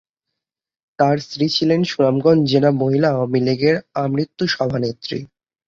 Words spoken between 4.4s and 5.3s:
সভানেত্রী।